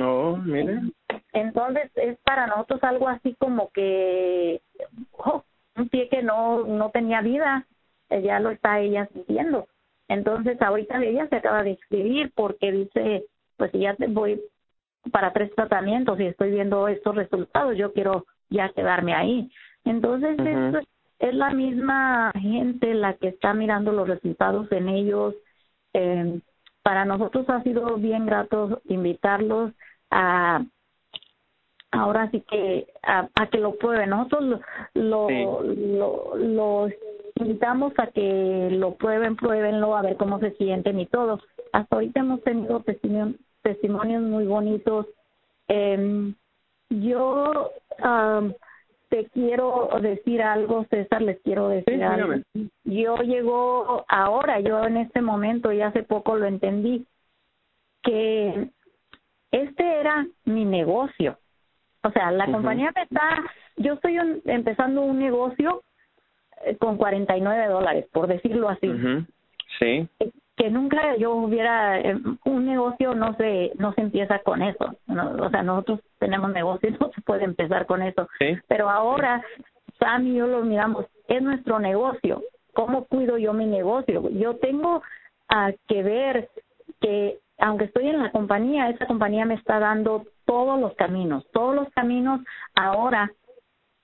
[0.00, 0.80] Oh, mire.
[1.32, 4.62] Entonces es para nosotros algo así como que,
[5.12, 5.44] oh,
[5.76, 7.66] un pie que no, no tenía vida,
[8.10, 9.66] eh, ya lo está ella sintiendo.
[10.08, 13.24] Entonces ahorita ella se acaba de inscribir porque dice,
[13.56, 14.40] pues si ya te voy
[15.10, 19.50] para tres tratamientos y estoy viendo estos resultados, yo quiero ya quedarme ahí.
[19.84, 20.86] Entonces, es,
[21.32, 25.34] la misma gente la que está mirando los resultados en ellos.
[25.94, 26.40] Eh,
[26.82, 29.72] para nosotros ha sido bien grato invitarlos
[30.10, 30.62] a
[31.92, 34.10] ahora sí que a, que lo prueben.
[34.10, 34.60] Nosotros
[34.92, 35.28] lo,
[35.62, 36.92] lo, los
[37.36, 41.40] invitamos a que lo prueben, pruébenlo, a ver cómo se sienten y todo.
[41.72, 45.06] Hasta ahorita hemos tenido testimonios, testimonios muy bonitos.
[45.68, 46.34] Eh,
[46.90, 47.70] yo
[49.14, 52.34] te quiero decir algo, César, les quiero decir algo.
[52.82, 57.06] Yo llego ahora, yo en este momento y hace poco lo entendí,
[58.02, 58.70] que
[59.52, 61.38] este era mi negocio.
[62.02, 63.40] O sea, la compañía me está,
[63.76, 65.84] yo estoy empezando un negocio
[66.64, 68.90] eh, con 49 dólares, por decirlo así.
[69.78, 70.08] Sí.
[70.56, 75.50] Que nunca yo hubiera eh, un negocio no se no se empieza con eso o
[75.50, 78.28] sea nosotros tenemos negocios no se puede empezar con eso.
[78.68, 79.42] Pero ahora
[79.98, 82.42] Sam y yo lo miramos es nuestro negocio.
[82.72, 85.02] Cómo cuido yo mi negocio yo tengo
[85.48, 86.48] a que ver
[87.00, 91.44] que aunque estoy en la compañía esa compañía me está dando todos los caminos.
[91.52, 92.40] Todos los caminos
[92.74, 93.30] ahora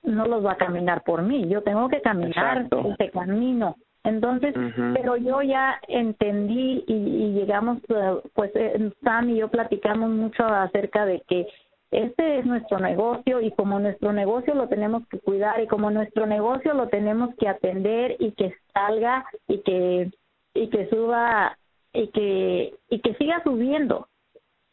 [0.03, 1.47] no los va a caminar por mí.
[1.47, 4.55] Yo tengo que caminar ese camino entonces,
[4.95, 11.05] pero yo ya entendí y, llegamos, eh, pues eh, Sam y yo platicamos mucho acerca
[11.05, 11.45] de que
[11.91, 16.25] este es nuestro negocio y como nuestro negocio lo tenemos que cuidar y como nuestro
[16.25, 20.09] negocio lo tenemos que atender y que salga y que
[20.53, 21.57] y que suba
[21.93, 24.07] y que y que siga subiendo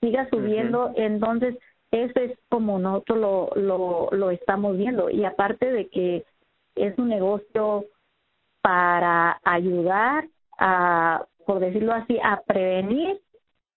[0.01, 0.93] siga subiendo.
[0.97, 1.57] Entonces
[1.91, 5.11] ese es como nosotros lo, lo lo estamos viendo.
[5.11, 6.25] Y aparte de que
[6.77, 7.85] es un negocio
[8.69, 10.27] para ayudar
[10.59, 13.17] a, por decirlo así, a prevenir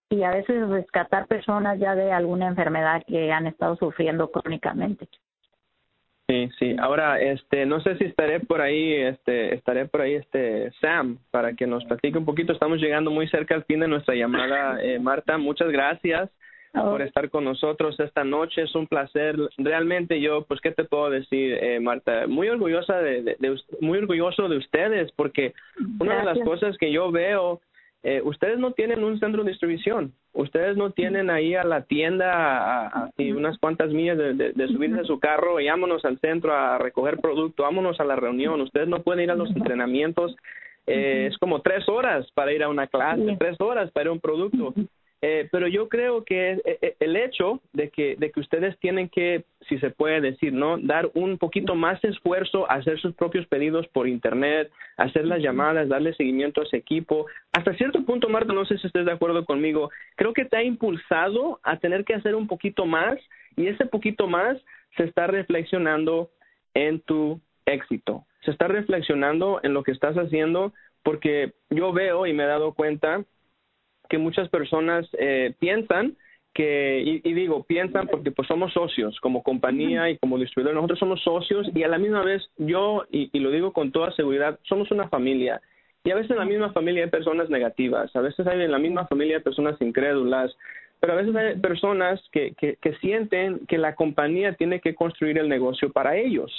[0.10, 5.08] y a veces rescatar personas ya de alguna enfermedad que han estado sufriendo crónicamente.
[6.28, 6.76] Sí, sí.
[6.78, 11.54] Ahora, este, no sé si estaré por ahí, este, estaré por ahí, este, Sam, para
[11.54, 12.52] que nos platique un poquito.
[12.52, 15.38] Estamos llegando muy cerca al fin de nuestra llamada, eh, Marta.
[15.38, 16.30] Muchas gracias
[16.74, 18.64] por estar con nosotros esta noche.
[18.64, 19.36] Es un placer.
[19.58, 22.28] Realmente yo, pues, ¿qué te puedo decir, eh, Marta?
[22.28, 23.38] Muy orgullosa de,
[23.80, 25.54] muy orgulloso de ustedes porque
[26.00, 27.62] una de las cosas que yo veo,
[28.04, 30.14] eh, ustedes no tienen un centro de distribución.
[30.34, 35.04] Ustedes no tienen ahí a la tienda a, unas cuantas millas de, de, subirse a
[35.04, 38.62] su carro y vámonos al centro a recoger producto, vámonos a la reunión.
[38.62, 40.36] Ustedes no pueden ir a los entrenamientos.
[40.88, 44.14] Eh, es como tres horas para ir a una clase, tres horas para ir a
[44.14, 44.74] un producto.
[45.24, 49.08] Eh, pero yo creo que eh, eh, el hecho de que, de que ustedes tienen
[49.08, 50.80] que, si se puede decir, ¿no?
[50.80, 55.90] Dar un poquito más de esfuerzo, hacer sus propios pedidos por Internet, hacer las llamadas,
[55.90, 57.28] darle seguimiento a ese equipo.
[57.52, 60.64] Hasta cierto punto, Marta, no sé si estés de acuerdo conmigo, creo que te ha
[60.64, 63.20] impulsado a tener que hacer un poquito más
[63.56, 64.58] y ese poquito más
[64.98, 66.32] se está reflexionando
[66.74, 68.26] en tu éxito.
[68.44, 72.74] Se está reflexionando en lo que estás haciendo porque yo veo y me he dado
[72.74, 73.24] cuenta
[74.12, 76.18] que muchas personas eh, piensan
[76.54, 81.24] que, y, digo, piensan porque pues somos socios como compañía y como distribuidor, nosotros somos
[81.24, 85.08] socios y a la misma vez yo, y, lo digo con toda seguridad, somos una
[85.08, 85.62] familia.
[86.04, 88.80] Y a veces en la misma familia hay personas negativas, a veces hay en la
[88.80, 90.52] misma familia hay personas incrédulas,
[91.00, 95.38] pero a veces hay personas que, que, que sienten que la compañía tiene que construir
[95.38, 96.52] el negocio para ellos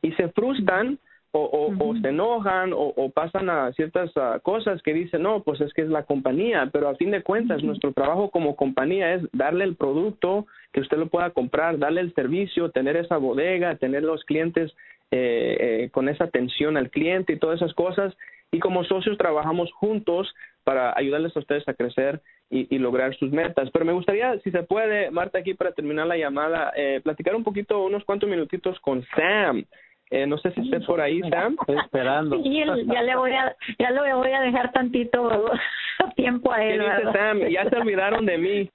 [0.00, 1.00] y se frustran
[1.32, 5.72] o, o, se enojan o, pasan a ciertas ah, cosas que dicen, no, pues es
[5.74, 9.64] que es la compañía, pero a fin de cuentas nuestro trabajo como compañía es darle
[9.64, 14.24] el producto que usted lo pueda comprar, darle el servicio, tener esa bodega, tener los
[14.24, 14.72] clientes
[15.12, 18.16] eh, eh, con esa atención al cliente y todas esas cosas.
[18.52, 23.70] Y como socios trabajamos juntos para ayudarles a ustedes a crecer y, lograr sus metas.
[23.70, 27.44] Pero me gustaría, si se puede, Marta, aquí para terminar la llamada, eh, platicar un
[27.44, 29.64] poquito, unos cuantos minutitos con Sam.
[30.10, 31.56] Eh, no sé si esté por ahí, Sam.
[31.60, 32.42] Estoy esperando.
[32.42, 35.30] Sí, ya le voy a, ya le voy a dejar tantito
[36.16, 36.80] tiempo a él.
[36.80, 37.38] dice Sam?
[37.48, 38.70] Ya se olvidaron de mí.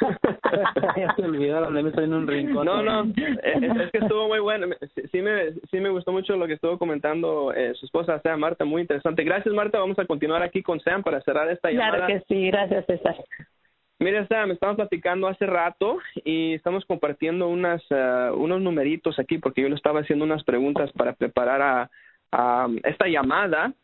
[0.96, 2.64] ya se olvidaron de mí, estoy en un rincón.
[2.64, 4.66] No, no, es, que estuvo muy bueno.
[5.12, 8.64] Sí me, sí me gustó mucho lo que estuvo comentando eh, su esposa, Sam, Marta,
[8.64, 9.24] muy interesante.
[9.24, 9.78] Gracias, Marta.
[9.78, 12.06] Vamos a continuar aquí con Sam para cerrar esta llamada.
[12.06, 13.14] Claro que sí, gracias, César.
[14.00, 19.62] Mira, Sam, estamos platicando hace rato y estamos compartiendo unas, uh, unos numeritos aquí porque
[19.62, 21.90] yo le estaba haciendo unas preguntas para preparar a,
[22.30, 23.74] a esta llamada.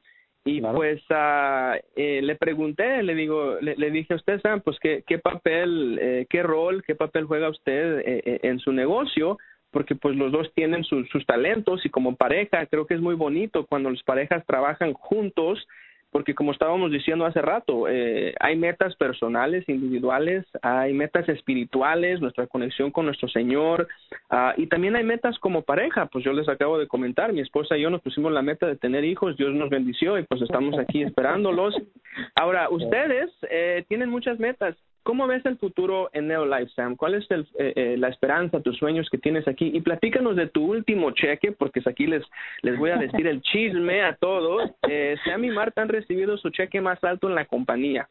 [0.44, 5.02] Y pues uh, eh, le pregunté, le digo, le, dije a usted, Sam, pues qué,
[5.06, 9.38] qué papel, eh, qué rol, qué papel juega usted eh, eh, en su negocio,
[9.70, 13.66] porque pues los dos tienen sus talentos y como pareja creo que es muy bonito
[13.66, 15.66] cuando las parejas trabajan juntos
[16.14, 22.46] porque como estábamos diciendo hace rato, eh, hay metas personales, individuales, hay metas espirituales, nuestra
[22.46, 23.88] conexión con nuestro Señor,
[24.30, 27.76] ah, y también hay metas como pareja, pues yo les acabo de comentar, mi esposa
[27.76, 30.78] y yo nos pusimos la meta de tener hijos, Dios nos bendició y pues estamos
[30.78, 31.74] aquí esperándolos.
[32.36, 36.96] Ahora, ustedes eh, tienen muchas metas, ¿Cómo ves el futuro en Neolife, Sam?
[36.96, 39.70] ¿Cuál es el, eh, eh, la esperanza, tus sueños que tienes aquí?
[39.74, 42.24] Y platícanos de tu último cheque, porque aquí les,
[42.62, 44.70] les voy a decir el chisme a todos.
[44.88, 48.08] Eh, Sam y Marta han recibido su cheque más alto en la compañía.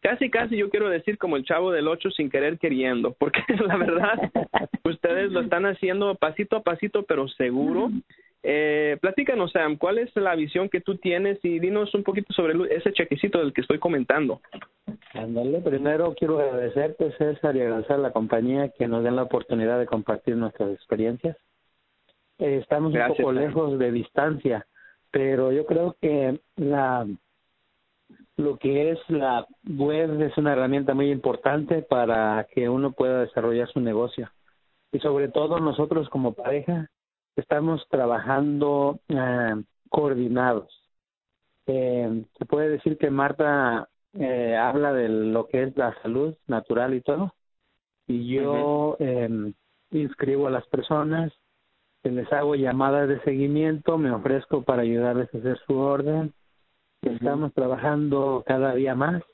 [0.00, 3.76] Casi, casi yo quiero decir como el chavo del ocho sin querer queriendo, porque la
[3.76, 4.30] verdad,
[4.84, 7.90] ustedes lo están haciendo pasito a pasito, pero seguro.
[8.42, 11.44] Eh, platícanos, Sam, ¿cuál es la visión que tú tienes?
[11.44, 14.40] Y dinos un poquito sobre ese chequecito del que estoy comentando.
[15.14, 19.78] Ándale, primero quiero agradecerte, César, y agradecer a la compañía que nos den la oportunidad
[19.78, 21.36] de compartir nuestras experiencias.
[22.38, 24.66] Eh, estamos un poco lejos de distancia,
[25.10, 27.06] pero yo creo que la
[28.36, 33.68] lo que es la web es una herramienta muy importante para que uno pueda desarrollar
[33.68, 34.30] su negocio.
[34.92, 36.90] Y sobre todo nosotros como pareja
[37.36, 40.72] estamos trabajando eh, coordinados.
[41.66, 46.94] Eh, se puede decir que Marta eh, habla de lo que es la salud natural
[46.94, 47.34] y todo,
[48.06, 49.52] y yo eh,
[49.90, 51.32] inscribo a las personas,
[52.02, 56.32] les hago llamadas de seguimiento, me ofrezco para ayudarles a hacer su orden.
[57.02, 59.24] Estamos trabajando cada día más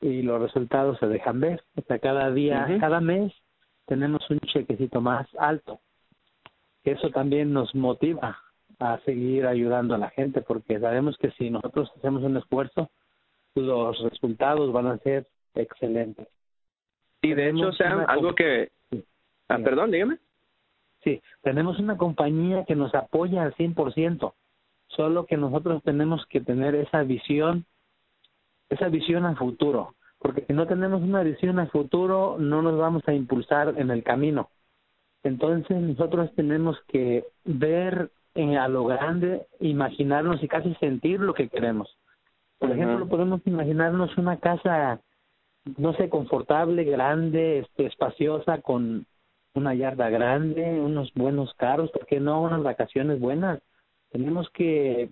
[0.00, 1.62] y los resultados se dejan ver.
[1.76, 3.32] O sea, cada día, cada mes
[3.86, 5.80] tenemos un chequecito más alto
[6.84, 8.38] eso también nos motiva
[8.78, 12.90] a seguir ayudando a la gente porque sabemos que si nosotros hacemos un esfuerzo,
[13.54, 16.28] los resultados van a ser excelentes.
[17.22, 18.70] Y de hecho, Sam, algo que...
[19.48, 20.18] ah, perdón, dígame.
[21.02, 24.32] Sí, tenemos una compañía que nos apoya al 100%,
[24.88, 27.64] solo que nosotros tenemos que tener esa visión,
[28.68, 33.02] esa visión al futuro, porque si no tenemos una visión al futuro, no nos vamos
[33.06, 34.50] a impulsar en el camino.
[35.22, 41.48] Entonces nosotros tenemos que ver en, a lo grande, imaginarnos y casi sentir lo que
[41.48, 41.96] queremos.
[42.58, 45.00] Por ejemplo, podemos imaginarnos una casa,
[45.76, 49.06] no sé, confortable, grande, este, espaciosa, con
[49.54, 53.60] una yarda grande, unos buenos carros, ¿por qué no unas vacaciones buenas?
[54.10, 55.08] Tenemos que,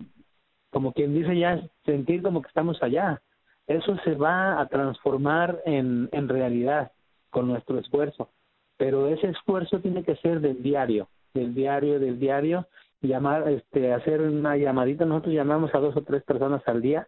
[0.71, 3.21] como quien dice ya, sentir como que estamos allá.
[3.67, 6.91] Eso se va a transformar en, en realidad
[7.29, 8.29] con nuestro esfuerzo
[8.77, 12.67] pero ese esfuerzo tiene que ser del diario, del diario, del diario,
[13.01, 17.07] llamar, este, hacer una llamadita, nosotros llamamos a dos o tres personas al día,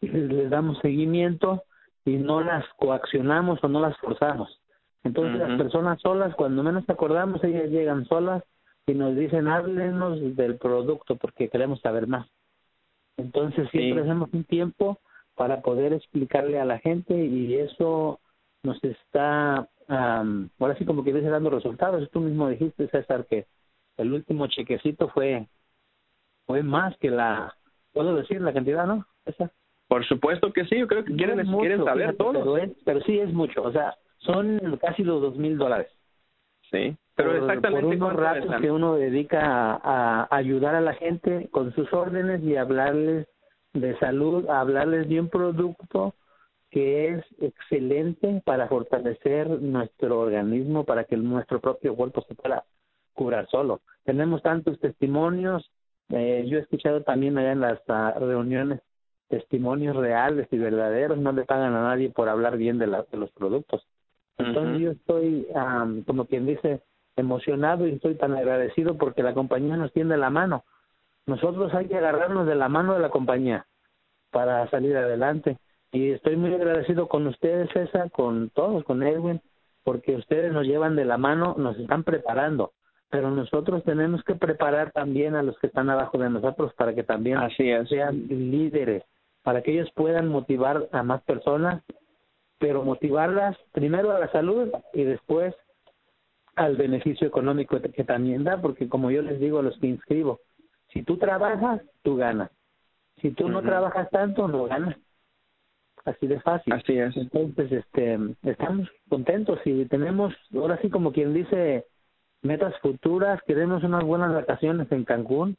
[0.00, 1.62] y les, damos seguimiento
[2.04, 4.60] y no las coaccionamos o no las forzamos.
[5.02, 8.42] Entonces las personas solas, cuando menos acordamos, ellas llegan solas
[8.86, 12.26] y nos dicen, háblenos del producto porque queremos saber más.
[13.16, 14.98] Entonces siempre hacemos un tiempo
[15.34, 18.20] para poder explicarle a la gente y eso
[18.62, 22.10] nos está ahora sí como que dice dando resultados.
[22.10, 23.46] Tú mismo dijiste, César, que
[23.96, 25.48] el último chequecito fue
[26.46, 27.54] fue más que la,
[27.92, 29.06] puedo decir la cantidad, ¿no?
[29.24, 29.50] Esa.
[29.88, 32.58] Por supuesto que sí, yo creo que quieren, quieren saber todo.
[32.84, 35.88] Pero, sí es mucho, o sea, son casi los dos mil dólares.
[36.70, 37.86] Sí, pero exactamente.
[37.86, 42.56] Por unos ratos que uno dedica a, ayudar a la gente con sus órdenes y
[42.56, 43.28] hablarles
[43.74, 46.14] de salud, hablarles de un producto
[46.74, 52.64] que es excelente para fortalecer nuestro organismo, para que nuestro propio cuerpo se pueda
[53.12, 53.80] curar solo.
[54.04, 55.70] Tenemos tantos testimonios
[56.10, 58.80] Eh, yo he escuchado también allá en las uh, reuniones
[59.28, 63.16] testimonios reales y verdaderos, no le pagan a nadie por hablar bien de, la, de
[63.16, 63.86] los productos.
[64.36, 66.82] Entonces yo estoy, um, como quien dice,
[67.16, 70.64] emocionado y estoy tan agradecido porque la compañía nos tiende la mano.
[71.26, 73.66] Nosotros hay que agarrarnos de la mano de la compañía
[74.30, 75.56] para salir adelante.
[75.94, 79.40] Y estoy muy agradecido con ustedes, César, con todos, con Edwin,
[79.84, 82.72] porque ustedes nos llevan de la mano, nos están preparando.
[83.10, 87.04] Pero nosotros tenemos que preparar también a los que están abajo de nosotros para que
[87.04, 89.04] también sean líderes,
[89.44, 91.80] para que ellos puedan motivar a más personas,
[92.58, 95.54] pero motivarlas primero a la salud y después
[96.56, 100.40] al beneficio económico que también da, porque como yo les digo a los que inscribo,
[100.92, 102.50] si tú trabajas, tú ganas.
[103.22, 104.96] Si tú no trabajas tanto, no ganas
[106.04, 106.72] así de fácil.
[106.72, 107.16] Así es.
[107.16, 111.86] Entonces, este, estamos contentos y tenemos, ahora sí como quien dice,
[112.42, 115.56] metas futuras, queremos unas buenas vacaciones en Cancún,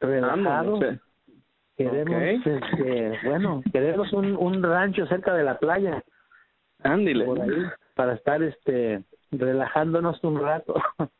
[0.00, 0.80] relajados.
[1.76, 6.04] Queremos, este, bueno, queremos un, un rancho cerca de la playa.
[6.82, 7.24] Ándile.
[7.24, 7.64] Por ahí,
[7.94, 10.74] para estar, este, relajándonos un rato.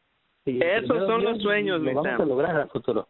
[0.44, 3.08] Esos son los sueños, lo vamos a lograr al futuro.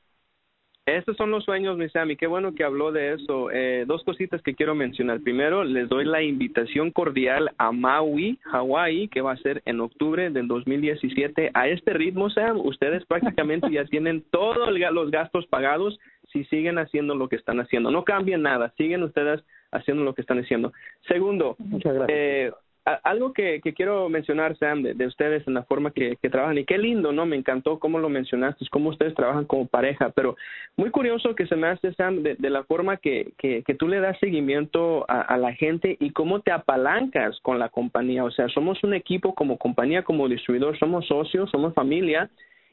[0.86, 2.14] Estos son los sueños, mi Sammy.
[2.14, 3.50] Qué bueno que habló de eso.
[3.50, 5.20] Eh, dos cositas que quiero mencionar.
[5.20, 10.28] Primero, les doy la invitación cordial a Maui, Hawaii, que va a ser en octubre
[10.28, 11.52] del 2017.
[11.54, 15.98] A este ritmo, Sam, ustedes prácticamente ya tienen todos los gastos pagados
[16.30, 17.90] si siguen haciendo lo que están haciendo.
[17.90, 20.72] No cambien nada, siguen ustedes haciendo lo que están haciendo.
[21.08, 22.18] Segundo, Muchas gracias.
[22.18, 22.52] Eh,
[22.84, 26.58] algo que, que, quiero mencionar, Sam, de, de, ustedes en la forma que, que, trabajan,
[26.58, 27.24] y qué lindo, ¿no?
[27.24, 30.36] Me encantó cómo lo mencionaste, cómo ustedes trabajan como pareja, pero
[30.76, 33.88] muy curioso que se me hace, Sam, de, de la forma que, que, que, tú
[33.88, 38.22] le das seguimiento a, a, la gente y cómo te apalancas con la compañía.
[38.22, 42.28] O sea, somos un equipo como compañía, como distribuidor, somos socios, somos familia.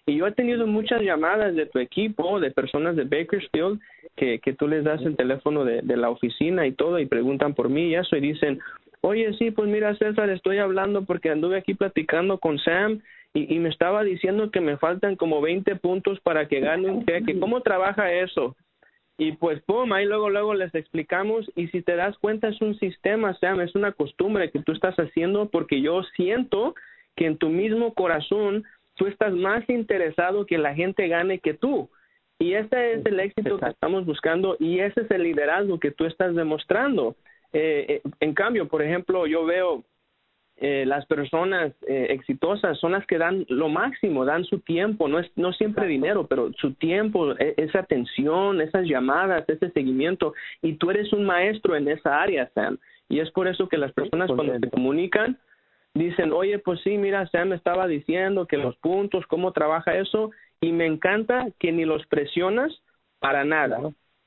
[0.06, 3.80] Y yo he tenido muchas llamadas de tu equipo, de personas de Bakersfield,
[4.18, 7.54] que, que tú les das el teléfono de, de la oficina y todo, y preguntan
[7.54, 8.60] por mí y eso, y dicen,
[9.02, 13.02] Oye, sí, pues mira, César, estoy hablando porque anduve aquí platicando con Sam
[13.34, 17.06] y, y me estaba diciendo que me faltan como 20 puntos para que gane un
[17.06, 17.40] cheque.
[17.40, 18.56] ¿Cómo trabaja eso?
[19.18, 21.50] Y pues, pum, ahí luego, luego les explicamos.
[21.56, 24.96] Y si te das cuenta, es un sistema, Sam, es una costumbre que tú estás
[24.96, 26.76] haciendo porque yo siento
[27.16, 28.64] que en tu mismo corazón
[28.96, 31.90] tú estás más interesado que la gente gane que tú.
[32.40, 36.06] Y ese es el éxito que estamos buscando y ese es el liderazgo que tú
[36.06, 37.16] estás demostrando.
[37.54, 39.84] Eh, en cambio, por ejemplo, yo veo
[40.64, 45.18] eh, las personas eh, exitosas son las que dan lo máximo, dan su tiempo, no
[45.18, 50.74] es no siempre dinero, pero su tiempo, e, esa atención, esas llamadas, ese seguimiento, y
[50.74, 52.78] tú eres un maestro en esa área, Sam.
[53.10, 55.40] Y es por eso que las personas cuando te comunican
[55.96, 60.30] dicen, oye, pues sí, mira, Sam me estaba diciendo que los puntos, cómo trabaja eso,
[60.62, 62.72] y me encanta que ni los presionas
[63.18, 63.80] para nada.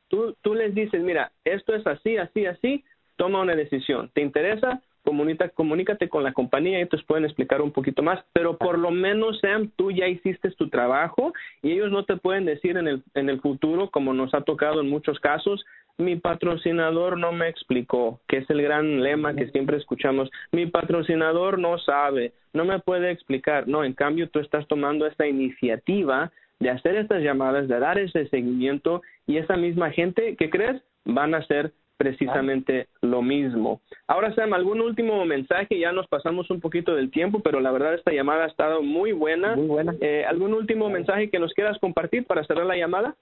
[0.09, 2.85] Tú, tú les dices, mira, esto es así, así, así,
[3.17, 4.11] toma una decisión.
[4.15, 4.83] ¿Te interesa?
[5.03, 8.91] Comunica, comunícate con la compañía y ellos pueden explicar un poquito más, pero por lo
[8.91, 13.03] menos, Sam, tú ya hiciste tu trabajo y ellos no te pueden decir en el,
[13.15, 15.63] en el futuro, como nos ha tocado en muchos casos,
[15.99, 21.59] mi patrocinador no me explicó, que es el gran lema que siempre escuchamos, mi patrocinador
[21.59, 23.69] no sabe, no me puede explicar.
[23.69, 28.27] No, en cambio tú estás tomando esta iniciativa de hacer estas llamadas, de dar ese
[28.29, 30.83] seguimiento y esa misma gente, ¿qué crees?
[31.05, 33.81] Van a ser precisamente lo mismo.
[34.07, 37.95] Ahora, Sam, algún último mensaje, ya nos pasamos un poquito del tiempo, pero la verdad
[37.95, 39.57] esta llamada ha estado muy buena.
[39.57, 39.95] Muy buena.
[40.01, 43.15] Eh, ¿Algún último mensaje que nos quieras compartir para cerrar la llamada?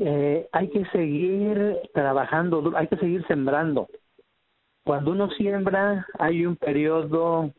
[0.00, 3.88] Eh, hay que seguir trabajando, hay que seguir sembrando.
[4.84, 7.52] Cuando uno siembra, hay un periodo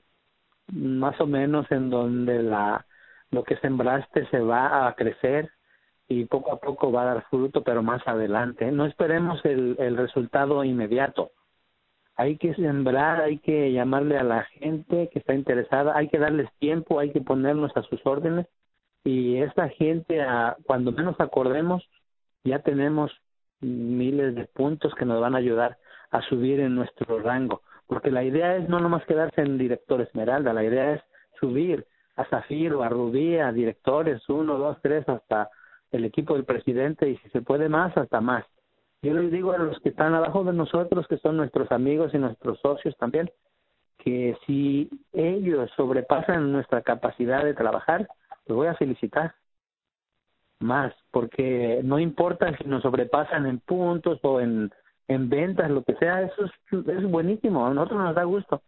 [0.72, 2.86] más o menos en donde la
[3.32, 5.50] lo que sembraste se va a crecer
[6.22, 8.72] y poco a poco va a dar fruto, pero más adelante.
[8.72, 11.32] No esperemos el, el resultado inmediato.
[12.16, 16.50] Hay que sembrar, hay que llamarle a la gente que está interesada, hay que darles
[16.60, 18.48] tiempo, hay que ponernos a sus órdenes
[19.04, 20.26] y esta gente,
[20.66, 21.84] cuando menos acordemos,
[22.44, 23.12] ya tenemos
[23.60, 25.78] miles de puntos que nos van a ayudar
[26.12, 27.62] a subir en nuestro rango.
[27.88, 31.02] Porque la idea es no nomás quedarse en director esmeralda, la idea es
[31.40, 31.86] subir
[32.16, 35.50] a zafiro, a rubí, a directores, uno, dos, tres, hasta
[35.94, 38.44] el equipo del presidente y si se puede más, hasta más.
[39.02, 42.18] Yo les digo a los que están abajo de nosotros, que son nuestros amigos y
[42.18, 43.30] nuestros socios también,
[43.98, 48.08] que si ellos sobrepasan nuestra capacidad de trabajar,
[48.48, 49.36] los voy a felicitar
[50.60, 54.72] más, porque no importa si nos sobrepasan en puntos o en,
[55.08, 56.52] en ventas, lo que sea, eso es,
[56.88, 58.62] es buenísimo, a nosotros nos da gusto.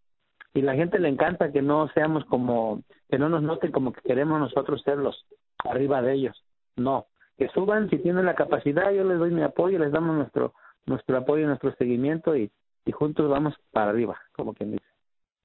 [0.53, 4.01] Y la gente le encanta que no seamos como, que no nos noten como que
[4.01, 5.25] queremos nosotros serlos
[5.59, 6.43] arriba de ellos.
[6.77, 7.07] No,
[7.37, 10.53] que suban si tienen la capacidad, yo les doy mi apoyo, les damos nuestro
[10.85, 12.51] nuestro apoyo, nuestro seguimiento y,
[12.85, 14.85] y juntos vamos para arriba, como quien dice.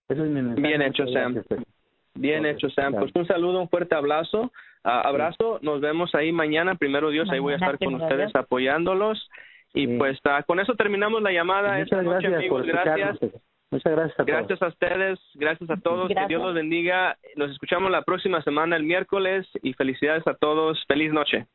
[0.08, 0.66] Eso es mi mensaje.
[0.66, 1.42] Bien hecho, Sam.
[2.14, 2.94] Bien hecho, Sam.
[2.94, 4.52] Pues un saludo, un fuerte abrazo.
[4.82, 5.58] abrazo.
[5.62, 6.74] Nos vemos ahí mañana.
[6.74, 9.30] Primero Dios, ahí voy a estar con ustedes apoyándolos.
[9.72, 12.60] Y pues uh, con eso terminamos la llamada Muchas esta noche, gracias amigos.
[12.60, 13.10] por Gracias.
[13.12, 13.42] escucharnos.
[13.70, 14.26] Muchas gracias a todos.
[14.26, 16.26] Gracias a ustedes, gracias a todos, que.
[16.26, 17.16] Dios los bendiga.
[17.36, 20.84] Nos escuchamos la próxima semana, el miércoles, y felicidades a todos.
[20.88, 21.46] Feliz noche.